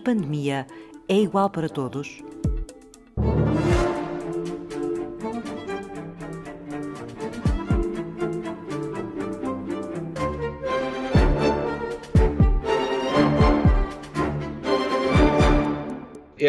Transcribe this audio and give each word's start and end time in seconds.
pandemia 0.00 0.66
é 1.08 1.16
igual 1.16 1.50
para 1.50 1.68
todos? 1.68 2.22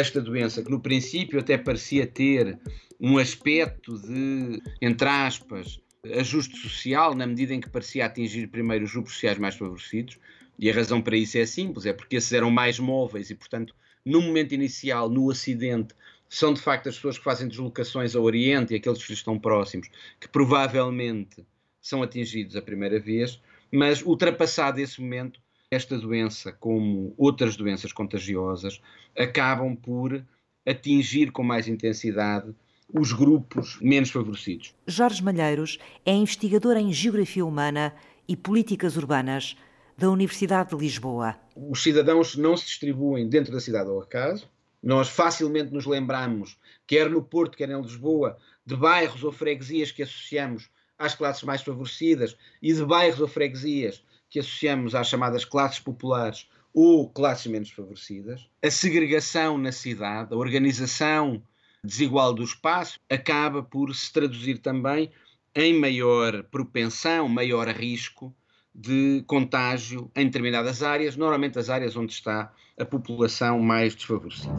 esta 0.01 0.21
doença, 0.21 0.63
que 0.63 0.71
no 0.71 0.79
princípio 0.79 1.39
até 1.39 1.57
parecia 1.57 2.07
ter 2.07 2.59
um 2.99 3.17
aspecto 3.17 3.99
de, 3.99 4.61
entre 4.81 5.07
aspas, 5.07 5.79
ajuste 6.17 6.57
social, 6.57 7.15
na 7.15 7.27
medida 7.27 7.53
em 7.53 7.61
que 7.61 7.69
parecia 7.69 8.05
atingir 8.05 8.47
primeiro 8.47 8.85
os 8.85 8.91
grupos 8.91 9.13
sociais 9.13 9.37
mais 9.37 9.55
favorecidos, 9.55 10.17
e 10.61 10.69
a 10.69 10.73
razão 10.75 11.01
para 11.01 11.17
isso 11.17 11.39
é 11.39 11.45
simples, 11.47 11.87
é 11.87 11.91
porque 11.91 12.17
esses 12.17 12.31
eram 12.31 12.51
mais 12.51 12.77
móveis 12.77 13.31
e, 13.31 13.35
portanto, 13.35 13.73
no 14.05 14.21
momento 14.21 14.53
inicial, 14.53 15.09
no 15.09 15.31
acidente, 15.31 15.95
são 16.29 16.53
de 16.53 16.61
facto 16.61 16.87
as 16.87 16.95
pessoas 16.95 17.17
que 17.17 17.23
fazem 17.23 17.47
deslocações 17.47 18.15
ao 18.15 18.23
Oriente 18.23 18.71
e 18.71 18.77
aqueles 18.77 19.03
que 19.03 19.11
estão 19.11 19.39
próximos, 19.39 19.89
que 20.19 20.27
provavelmente 20.27 21.43
são 21.81 22.03
atingidos 22.03 22.55
a 22.55 22.61
primeira 22.61 22.99
vez, 22.99 23.41
mas 23.71 24.03
ultrapassado 24.03 24.79
esse 24.79 25.01
momento, 25.01 25.41
esta 25.71 25.97
doença, 25.97 26.51
como 26.51 27.15
outras 27.17 27.55
doenças 27.57 27.91
contagiosas, 27.91 28.79
acabam 29.17 29.75
por 29.75 30.23
atingir 30.63 31.31
com 31.31 31.41
mais 31.41 31.67
intensidade 31.67 32.53
os 32.93 33.11
grupos 33.13 33.79
menos 33.81 34.11
favorecidos. 34.11 34.75
Jorge 34.85 35.23
Malheiros 35.23 35.79
é 36.05 36.13
investigador 36.13 36.77
em 36.77 36.93
Geografia 36.93 37.45
Humana 37.45 37.95
e 38.27 38.35
Políticas 38.35 38.95
Urbanas 38.95 39.55
da 39.97 40.09
Universidade 40.09 40.69
de 40.69 40.75
Lisboa. 40.75 41.35
Os 41.55 41.81
cidadãos 41.83 42.35
não 42.35 42.55
se 42.57 42.65
distribuem 42.65 43.27
dentro 43.27 43.51
da 43.51 43.59
cidade 43.59 43.89
ao 43.89 44.01
acaso. 44.01 44.49
Nós 44.81 45.09
facilmente 45.09 45.71
nos 45.71 45.85
lembramos, 45.85 46.57
quer 46.87 47.09
no 47.09 47.21
Porto, 47.21 47.57
quer 47.57 47.69
em 47.69 47.81
Lisboa, 47.81 48.37
de 48.65 48.75
bairros 48.75 49.23
ou 49.23 49.31
freguesias 49.31 49.91
que 49.91 50.01
associamos 50.01 50.69
às 50.97 51.15
classes 51.15 51.43
mais 51.43 51.61
favorecidas 51.61 52.35
e 52.61 52.73
de 52.73 52.83
bairros 52.83 53.19
ou 53.19 53.27
freguesias 53.27 54.03
que 54.29 54.39
associamos 54.39 54.95
às 54.95 55.07
chamadas 55.07 55.45
classes 55.45 55.79
populares 55.79 56.47
ou 56.73 57.09
classes 57.09 57.47
menos 57.47 57.69
favorecidas, 57.69 58.47
a 58.63 58.71
segregação 58.71 59.57
na 59.57 59.71
cidade, 59.71 60.33
a 60.33 60.37
organização 60.37 61.43
desigual 61.83 62.33
do 62.33 62.43
espaço, 62.43 62.99
acaba 63.09 63.61
por 63.61 63.93
se 63.93 64.11
traduzir 64.13 64.59
também 64.59 65.11
em 65.53 65.73
maior 65.77 66.43
propensão, 66.43 67.27
maior 67.27 67.67
risco 67.67 68.33
de 68.73 69.23
contágio 69.27 70.09
em 70.15 70.25
determinadas 70.25 70.81
áreas, 70.81 71.15
normalmente 71.17 71.59
as 71.59 71.69
áreas 71.69 71.95
onde 71.95 72.13
está 72.13 72.51
a 72.79 72.85
população 72.85 73.59
mais 73.59 73.93
desfavorecida. 73.93 74.53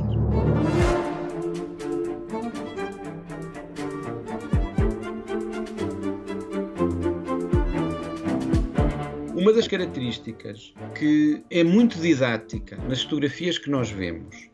Uma 9.34 9.52
das 9.52 9.66
características 9.66 10.72
que 10.96 11.42
é 11.50 11.64
muito 11.64 11.98
didática 11.98 12.76
nas 12.88 13.02
fotografias 13.02 13.58
que 13.58 13.68
nós 13.68 13.90
vemos 13.90 14.48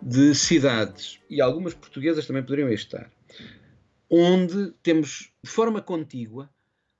de 0.00 0.34
cidades, 0.34 1.20
e 1.28 1.40
algumas 1.40 1.74
portuguesas 1.74 2.26
também 2.26 2.42
poderiam 2.42 2.68
estar, 2.70 3.10
onde 4.10 4.72
temos 4.82 5.30
de 5.44 5.50
forma 5.50 5.80
contígua 5.80 6.50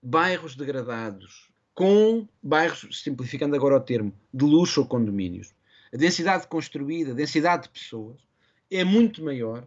bairros 0.03 0.55
degradados, 0.55 1.52
com 1.74 2.26
bairros, 2.42 3.02
simplificando 3.02 3.56
agora 3.56 3.76
o 3.76 3.80
termo, 3.80 4.12
de 4.32 4.44
luxo 4.44 4.80
ou 4.80 4.86
condomínios. 4.86 5.55
A 5.92 5.96
densidade 5.96 6.46
construída, 6.46 7.12
a 7.12 7.14
densidade 7.14 7.64
de 7.64 7.68
pessoas, 7.70 8.20
é 8.70 8.84
muito 8.84 9.22
maior 9.24 9.66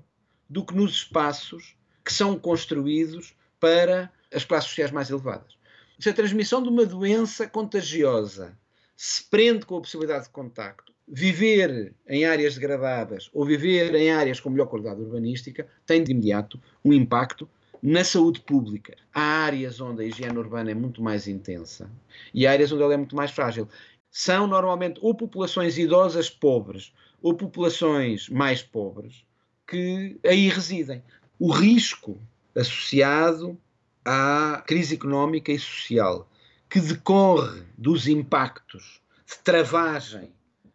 do 0.49 0.65
que 0.65 0.75
nos 0.75 0.91
espaços 0.93 1.75
que 2.03 2.13
são 2.13 2.37
construídos 2.37 3.35
para 3.59 4.11
as 4.33 4.43
classes 4.43 4.69
sociais 4.69 4.91
mais 4.91 5.09
elevadas 5.09 5.55
se 5.99 6.09
a 6.09 6.13
transmissão 6.13 6.61
de 6.61 6.69
uma 6.69 6.85
doença 6.85 7.47
contagiosa 7.47 8.57
se 8.95 9.23
prende 9.23 9.65
com 9.65 9.77
a 9.77 9.81
possibilidade 9.81 10.25
de 10.25 10.29
contacto, 10.29 10.93
viver 11.07 11.93
em 12.07 12.25
áreas 12.25 12.55
degradadas 12.55 13.29
ou 13.33 13.45
viver 13.45 13.93
em 13.95 14.11
áreas 14.11 14.39
com 14.39 14.49
melhor 14.49 14.67
qualidade 14.67 15.01
urbanística 15.01 15.67
tem 15.85 16.03
de 16.03 16.11
imediato 16.11 16.59
um 16.83 16.91
impacto 16.93 17.49
na 17.85 18.03
saúde 18.03 18.41
pública. 18.41 18.95
Há 19.13 19.21
áreas 19.21 19.79
onde 19.79 20.01
a 20.01 20.05
higiene 20.07 20.39
urbana 20.39 20.71
é 20.71 20.73
muito 20.73 21.03
mais 21.03 21.27
intensa 21.27 21.87
e 22.33 22.47
há 22.47 22.51
áreas 22.51 22.71
onde 22.71 22.81
ela 22.81 22.95
é 22.95 22.97
muito 22.97 23.15
mais 23.15 23.29
frágil. 23.29 23.69
São 24.09 24.47
normalmente 24.47 24.99
ou 25.03 25.13
populações 25.13 25.77
idosas 25.77 26.27
pobres 26.27 26.91
ou 27.21 27.35
populações 27.35 28.27
mais 28.27 28.63
pobres 28.63 29.23
que 29.67 30.19
aí 30.25 30.49
residem. 30.49 31.03
O 31.37 31.51
risco 31.51 32.19
associado 32.55 33.55
à 34.03 34.63
crise 34.65 34.95
económica 34.95 35.51
e 35.51 35.59
social 35.59 36.27
que 36.67 36.79
decorre 36.79 37.61
dos 37.77 38.07
impactos 38.07 38.99
de 39.27 39.37
travagem 39.43 40.31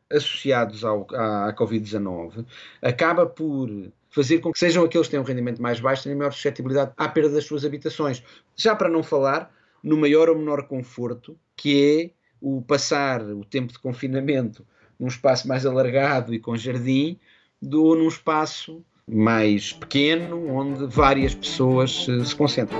associados 0.08 0.84
ao, 0.84 1.08
à, 1.12 1.48
à 1.48 1.56
Covid-19 1.56 2.46
acaba 2.80 3.26
por 3.26 3.68
fazer 4.10 4.40
com 4.40 4.52
que 4.52 4.58
sejam 4.58 4.84
aqueles 4.84 5.06
que 5.06 5.12
têm 5.12 5.20
um 5.20 5.24
rendimento 5.24 5.62
mais 5.62 5.80
baixo 5.80 6.02
tenham 6.02 6.18
maior 6.18 6.32
suscetibilidade 6.32 6.92
à 6.96 7.08
perda 7.08 7.30
das 7.30 7.44
suas 7.44 7.64
habitações. 7.64 8.22
Já 8.56 8.74
para 8.74 8.88
não 8.88 9.02
falar 9.02 9.54
no 9.82 9.96
maior 9.96 10.28
ou 10.28 10.36
menor 10.36 10.64
conforto, 10.64 11.38
que 11.56 12.10
é 12.12 12.20
o 12.40 12.60
passar 12.62 13.22
o 13.22 13.44
tempo 13.44 13.72
de 13.72 13.78
confinamento 13.78 14.66
num 14.98 15.06
espaço 15.06 15.48
mais 15.48 15.64
alargado 15.64 16.34
e 16.34 16.38
com 16.38 16.56
jardim, 16.56 17.18
do 17.62 17.94
num 17.94 18.08
espaço 18.08 18.84
mais 19.06 19.72
pequeno, 19.72 20.48
onde 20.48 20.86
várias 20.86 21.34
pessoas 21.34 22.04
se, 22.04 22.26
se 22.26 22.34
concentram. 22.34 22.78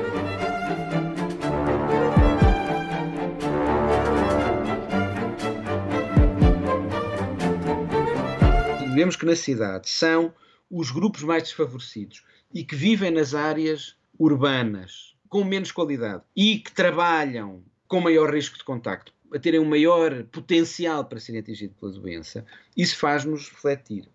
Vemos 8.95 9.17
que 9.17 9.25
na 9.25 9.35
cidade 9.35 9.89
são 9.89 10.33
os 10.71 10.91
grupos 10.91 11.23
mais 11.23 11.43
desfavorecidos 11.43 12.25
e 12.55 12.65
que 12.65 12.77
vivem 12.77 13.11
nas 13.11 13.35
áreas 13.35 13.97
urbanas 14.19 15.17
com 15.29 15.45
menos 15.45 15.73
qualidade 15.73 16.23
e 16.37 16.59
que 16.59 16.73
trabalham 16.73 17.63
com 17.89 18.01
maior 18.01 18.33
risco 18.33 18.59
de 18.59 18.65
contacto, 18.65 19.13
a 19.33 19.39
terem 19.39 19.61
um 19.61 19.65
maior 19.65 20.25
potencial 20.25 21.05
para 21.05 21.21
serem 21.21 21.41
atingidos 21.41 21.77
pela 21.79 21.93
doença, 21.93 22.45
isso 22.77 22.97
faz-nos 22.97 23.49
refletir. 23.49 24.09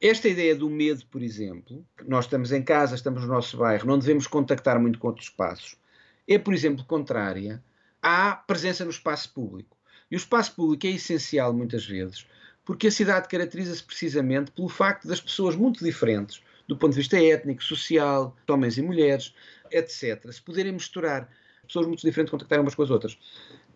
Esta 0.00 0.28
ideia 0.28 0.54
do 0.54 0.68
medo, 0.68 1.04
por 1.06 1.22
exemplo, 1.22 1.84
nós 2.06 2.26
estamos 2.26 2.52
em 2.52 2.62
casa, 2.62 2.94
estamos 2.94 3.22
no 3.22 3.28
nosso 3.28 3.56
bairro, 3.56 3.86
não 3.86 3.98
devemos 3.98 4.26
contactar 4.26 4.80
muito 4.80 4.98
com 4.98 5.08
outros 5.08 5.26
espaços, 5.26 5.76
é, 6.28 6.38
por 6.38 6.52
exemplo, 6.52 6.84
contrária 6.84 7.62
à 8.02 8.32
presença 8.32 8.84
no 8.84 8.90
espaço 8.90 9.32
público. 9.32 9.76
E 10.10 10.14
o 10.14 10.18
espaço 10.18 10.54
público 10.54 10.86
é 10.86 10.90
essencial 10.90 11.52
muitas 11.52 11.84
vezes, 11.84 12.26
porque 12.66 12.88
a 12.88 12.90
cidade 12.90 13.28
caracteriza-se 13.28 13.82
precisamente 13.82 14.50
pelo 14.50 14.68
facto 14.68 15.06
das 15.06 15.20
pessoas 15.20 15.54
muito 15.54 15.82
diferentes, 15.82 16.42
do 16.66 16.76
ponto 16.76 16.90
de 16.90 16.98
vista 16.98 17.16
étnico, 17.16 17.62
social, 17.62 18.36
homens 18.48 18.76
e 18.76 18.82
mulheres, 18.82 19.32
etc., 19.70 20.30
se 20.32 20.42
poderem 20.42 20.72
misturar 20.72 21.30
pessoas 21.64 21.86
muito 21.86 22.02
diferentes 22.02 22.30
contactarem 22.30 22.62
umas 22.62 22.74
com 22.74 22.82
as 22.82 22.90
outras. 22.90 23.16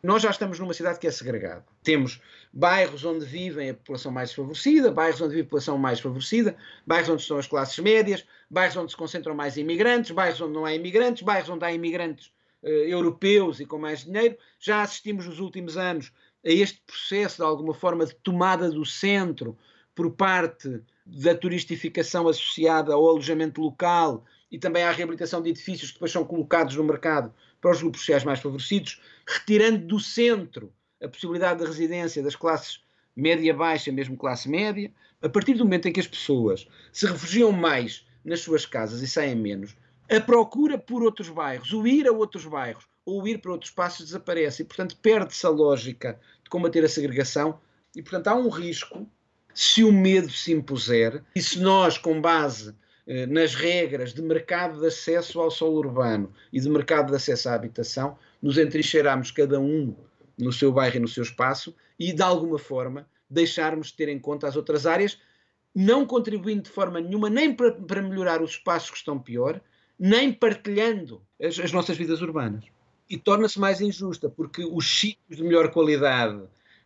Nós 0.03 0.23
já 0.23 0.31
estamos 0.31 0.59
numa 0.59 0.75
cidade 0.75 0.99
que 0.99 1.07
é 1.07 1.11
segregada. 1.11 1.65
Temos 1.83 2.21
bairros 2.53 3.05
onde 3.05 3.25
vivem 3.25 3.71
a 3.71 3.75
população 3.75 4.11
mais 4.11 4.33
favorecida, 4.33 4.91
bairros 4.91 5.21
onde 5.21 5.35
vive 5.35 5.43
a 5.43 5.45
população 5.45 5.79
mais 5.79 6.01
favorecida, 6.01 6.57
bairros 6.87 7.11
onde 7.11 7.23
estão 7.23 7.39
as 7.39 7.47
classes 7.47 7.79
médias, 7.79 8.25
bairros 8.51 8.77
onde 8.77 8.91
se 8.91 8.97
concentram 8.97 9.35
mais 9.35 9.57
imigrantes, 9.57 10.11
bairros 10.11 10.41
onde 10.41 10.55
não 10.55 10.65
há 10.65 10.75
imigrantes, 10.75 11.23
bairros 11.23 11.51
onde 11.51 11.65
há 11.65 11.73
imigrantes 11.73 12.33
uh, 12.63 12.69
europeus 12.69 13.61
e 13.61 13.67
com 13.67 13.79
mais 13.79 14.05
dinheiro. 14.05 14.37
Já 14.59 14.83
assistimos 14.83 15.27
nos 15.27 15.39
últimos 15.39 15.77
anos 15.77 16.13
a 16.45 16.51
este 16.51 16.81
processo, 16.87 17.37
de 17.37 17.43
alguma 17.43 17.75
forma, 17.75 18.07
de 18.07 18.15
tomada 18.15 18.71
do 18.71 18.85
centro 18.85 19.57
por 19.95 20.11
parte 20.13 20.83
da 21.05 21.35
turistificação 21.35 22.29
associada 22.29 22.95
ao 22.95 23.09
alojamento 23.09 23.61
local 23.61 24.25
e 24.51 24.59
também 24.59 24.83
à 24.83 24.91
reabilitação 24.91 25.43
de 25.43 25.51
edifícios 25.51 25.91
que 25.91 25.97
depois 25.97 26.13
são 26.13 26.25
colocados 26.25 26.77
no 26.77 26.85
mercado 26.85 27.33
para 27.61 27.71
os 27.71 27.81
grupos 27.81 28.01
sociais 28.01 28.25
mais 28.25 28.41
favorecidos, 28.41 29.01
retirando 29.27 29.87
do 29.87 30.01
centro 30.01 30.73
a 31.03 31.09
possibilidade 31.09 31.61
de 31.61 31.67
residência 31.67 32.23
das 32.23 32.37
classes 32.37 32.83
média-baixa, 33.15 33.93
mesmo 33.93 34.17
classe 34.17 34.49
média, 34.49 34.91
a 35.21 35.29
partir 35.29 35.55
do 35.55 35.65
momento 35.65 35.89
em 35.89 35.93
que 35.93 36.01
as 36.01 36.07
pessoas 36.07 36.67
se 36.93 37.07
refugiam 37.07 37.53
mais 37.53 38.07
nas 38.25 38.41
suas 38.41 38.65
casas 38.65 39.03
e 39.03 39.09
saem 39.09 39.35
menos, 39.35 39.77
a 40.11 40.21
procura 40.21 40.79
por 40.79 41.03
outros 41.03 41.29
bairros, 41.29 41.73
o 41.73 41.87
ir 41.87 42.07
a 42.09 42.13
outros 42.13 42.45
bairros 42.47 42.90
ou 43.05 43.27
ir 43.27 43.39
para 43.39 43.53
outros 43.53 43.71
espaços 43.71 44.07
desaparece 44.07 44.63
e, 44.63 44.65
portanto, 44.65 44.97
perde-se 45.01 45.45
a 45.47 45.51
lógica 45.51 46.21
de 46.43 46.51
combater 46.51 46.85
a 46.85 46.89
segregação 46.89 47.61
e, 47.95 48.03
portanto, 48.03 48.29
há 48.29 48.35
um 48.35 48.49
risco 48.49 49.07
se 49.55 49.83
o 49.83 49.93
medo 49.93 50.31
se 50.31 50.53
impuser 50.53 51.23
e 51.35 51.43
se 51.43 51.59
nós, 51.59 51.99
com 51.99 52.21
base 52.21 52.75
eh, 53.07 53.27
nas 53.27 53.55
regras 53.55 54.15
de 54.15 54.23
mercado 54.23 54.81
de 54.81 54.87
acesso 54.87 55.41
ao 55.41 55.51
solo 55.51 55.79
urbano 55.79 56.33
e 56.53 56.61
de 56.61 56.69
mercado 56.69 57.11
de 57.11 57.17
acesso 57.17 57.49
à 57.49 57.55
habitação, 57.55 58.17
nos 58.41 58.57
entrincheiramos 58.59 59.31
cada 59.31 59.59
um 59.59 59.97
no 60.39 60.53
seu 60.53 60.73
bairro 60.73 60.97
e 60.97 61.01
no 61.01 61.09
seu 61.09 61.23
espaço 61.23 61.75
e, 61.99 62.13
de 62.13 62.23
alguma 62.23 62.59
forma, 62.59 63.09
deixarmos 63.29 63.89
de 63.89 63.95
ter 63.95 64.09
em 64.09 64.19
conta 64.19 64.47
as 64.47 64.57
outras 64.57 64.87
áreas, 64.87 65.19
não 65.75 66.07
contribuindo 66.07 66.63
de 66.63 66.71
forma 66.71 67.01
nenhuma 67.01 67.29
nem 67.29 67.55
para, 67.55 67.73
para 67.73 68.03
melhorar 68.03 68.43
os 68.43 68.53
espaços 68.53 68.91
que 68.91 68.97
estão 68.97 69.19
pior, 69.19 69.61
nem 69.99 70.33
partilhando 70.33 71.23
as, 71.41 71.59
as 71.59 71.73
nossas 71.73 71.97
vidas 71.97 72.23
urbanas. 72.23 72.65
E 73.11 73.19
torna-se 73.19 73.59
mais 73.59 73.81
injusta, 73.81 74.31
porque 74.31 74.65
os 74.65 74.87
sítios 75.01 75.37
de 75.37 75.43
melhor 75.43 75.73
qualidade 75.73 76.41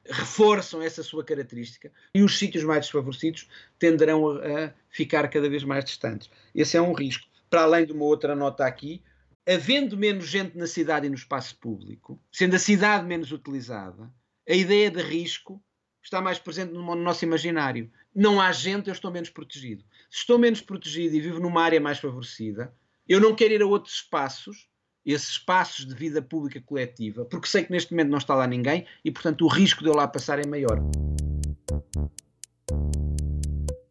reforçam 0.07 0.83
essa 0.83 1.03
sua 1.03 1.23
característica 1.23 1.93
e 2.15 2.23
os 2.23 2.39
sítios 2.39 2.65
mais 2.65 2.81
desfavorecidos 2.81 3.47
tenderão 3.79 4.31
a, 4.31 4.73
ficar 4.89 5.29
cada 5.29 5.49
vez 5.49 5.65
mais 5.65 5.85
distantes. 5.85 6.31
Esse 6.55 6.79
é 6.79 6.81
um 6.81 6.95
risco. 6.95 7.29
Para 7.51 7.63
além 7.63 7.87
de 7.87 7.93
uma 7.93 8.05
outra 8.05 8.35
nota 8.35 8.65
aqui, 8.65 9.03
havendo 9.47 9.97
menos 9.97 10.27
gente 10.27 10.57
na 10.57 10.67
cidade 10.67 11.07
e 11.07 11.11
no 11.11 11.15
espaço 11.15 11.57
público, 11.59 12.19
sendo 12.33 12.57
a 12.57 12.59
cidade 12.59 13.07
menos 13.07 13.31
utilizada, 13.31 14.11
a 14.49 14.55
ideia 14.55 14.91
de 14.91 15.03
risco 15.03 15.63
está 16.03 16.21
mais 16.21 16.39
presente 16.39 16.73
no 16.73 16.95
nosso 16.95 17.25
imaginário. 17.25 17.91
Não 18.15 18.41
há 18.41 18.53
gente, 18.53 18.89
eu 18.89 18.93
estou 18.93 19.11
menos 19.11 19.31
protegido. 19.31 19.85
Se 20.11 20.19
estou 20.19 20.39
menos 20.39 20.61
protegido 20.61 21.17
e 21.17 21.21
vivo 21.21 21.41
numa 21.41 21.63
área 21.63 21.81
mais 21.81 21.99
favorecida, 21.99 22.75
eu 23.09 23.21
não 23.21 23.35
quero 23.35 23.55
ir 23.55 23.63
a 23.63 23.67
outros 23.67 23.97
espaços, 23.97 24.69
esses 25.05 25.31
espaços 25.31 25.87
de 25.87 25.95
vida 25.95 26.23
pública 26.23 26.61
coletiva, 26.61 27.25
porque 27.25 27.49
sei 27.49 27.65
que 27.65 27.73
neste 27.73 27.93
momento 27.93 28.11
não 28.11 28.19
está 28.19 28.35
lá 28.35 28.47
ninguém 28.47 28.87
e, 29.05 29.11
portanto, 29.11 29.45
o 29.45 29.49
risco 29.49 29.83
de 29.83 29.89
eu 29.89 29.95
lá 29.95 30.09
passar 30.09 30.39
é 30.39 30.47
maior. 30.47 30.81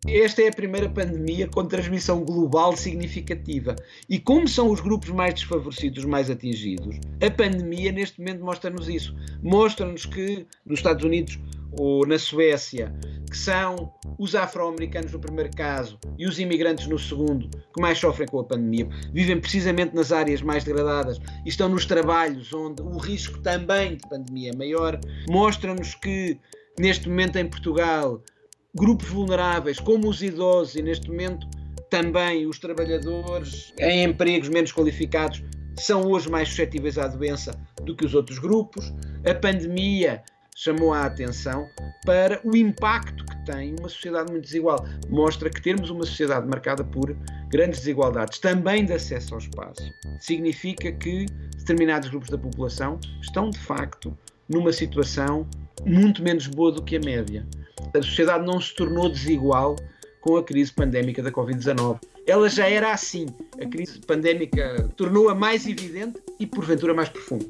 Esta 0.06 0.42
é 0.42 0.50
a 0.50 0.54
primeira 0.54 0.89
pandemia 0.89 1.48
com 1.48 1.65
transmissão 1.65 2.25
global 2.25 2.75
significativa. 2.75 3.75
E 4.10 4.19
como 4.19 4.48
são 4.48 4.69
os 4.69 4.81
grupos 4.81 5.10
mais 5.10 5.33
desfavorecidos, 5.33 6.00
os 6.00 6.06
mais 6.06 6.30
atingidos, 6.30 6.98
a 7.25 7.31
pandemia 7.31 7.92
neste 7.92 8.19
momento 8.19 8.44
mostra-nos 8.44 8.89
isso. 8.89 9.15
Mostra-nos 9.42 10.06
que 10.06 10.45
nos 10.65 10.80
Estados 10.80 11.06
Unidos 11.06 11.39
ou 11.80 12.06
na 12.06 12.19
Suécia, 12.19 12.94
que 13.33 13.39
são 13.39 13.91
os 14.19 14.35
afro-americanos 14.35 15.12
no 15.12 15.19
primeiro 15.19 15.50
caso 15.57 15.97
e 16.19 16.27
os 16.27 16.38
imigrantes 16.38 16.85
no 16.85 17.00
segundo, 17.00 17.50
que 17.50 17.81
mais 17.81 17.97
sofrem 17.97 18.27
com 18.27 18.39
a 18.39 18.44
pandemia, 18.44 18.88
vivem 19.12 19.41
precisamente 19.41 19.95
nas 19.95 20.12
áreas 20.12 20.44
mais 20.44 20.63
degradadas 20.63 21.18
e 21.44 21.50
estão 21.50 21.68
nos 21.68 21.88
trabalhos 21.88 22.53
onde 22.53 22.83
o 22.83 22.95
risco 23.00 23.39
também 23.41 23.97
de 23.97 24.07
pandemia 24.07 24.51
é 24.51 24.56
maior. 24.56 25.00
Mostra-nos 25.27 25.95
que 25.95 26.39
neste 26.80 27.09
momento 27.09 27.38
em 27.38 27.50
Portugal 27.50 28.21
grupos 28.75 29.09
vulneráveis, 29.09 29.79
como 29.79 30.09
os 30.09 30.21
idosos, 30.21 30.75
e 30.75 30.83
neste 30.83 31.09
momento 31.09 31.47
também 31.89 32.45
os 32.45 32.59
trabalhadores 32.59 33.74
em 33.79 34.03
empregos 34.03 34.50
menos 34.50 34.71
qualificados, 34.71 35.44
são 35.79 36.03
hoje 36.03 36.29
mais 36.29 36.50
suscetíveis 36.50 37.00
à 37.00 37.07
doença 37.07 37.59
do 37.81 37.95
que 37.95 38.06
os 38.06 38.13
outros 38.13 38.38
grupos. 38.38 38.94
A 39.27 39.33
pandemia 39.33 40.21
chamou 40.55 40.94
a 40.94 41.05
atenção 41.05 41.69
para 42.05 42.39
o 42.44 42.55
impacto 42.55 43.25
que 43.25 43.45
tem 43.45 43.75
uma 43.79 43.89
sociedade 43.89 44.31
muito 44.31 44.45
desigual. 44.45 44.85
Mostra 45.09 45.50
que 45.50 45.61
termos 45.61 45.89
uma 45.89 46.05
sociedade 46.05 46.47
marcada 46.47 46.83
por 46.83 47.15
grandes 47.50 47.79
desigualdades, 47.79 48.39
também 48.39 48.85
de 48.85 48.94
acesso 48.94 49.33
ao 49.33 49.39
espaço, 49.39 49.83
significa 50.19 50.91
que 50.91 51.25
determinados 51.57 52.09
grupos 52.09 52.29
da 52.29 52.38
população 52.38 53.00
estão 53.21 53.50
de 53.50 53.59
facto 53.59 54.17
numa 54.50 54.71
situação 54.71 55.47
muito 55.85 56.23
menos 56.23 56.47
boa 56.47 56.71
do 56.71 56.83
que 56.83 56.97
a 56.97 57.00
média. 57.00 57.45
A 57.94 58.01
sociedade 58.01 58.45
não 58.45 58.59
se 58.59 58.73
tornou 58.73 59.09
desigual 59.09 59.75
com 60.21 60.38
a 60.38 60.44
crise 60.44 60.71
pandémica 60.71 61.21
da 61.21 61.31
Covid-19. 61.31 62.00
Ela 62.25 62.50
já 62.50 62.67
era 62.69 62.94
assim. 62.94 63.25
A 63.61 63.65
crise 63.65 64.00
pandémica 64.00 64.89
tornou-a 64.95 65.35
mais 65.35 65.67
evidente 65.67 66.21
e, 66.39 66.47
porventura, 66.47 66.94
mais 66.94 67.09
profunda. 67.09 67.45